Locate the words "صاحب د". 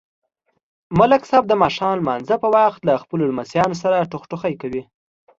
1.29-1.53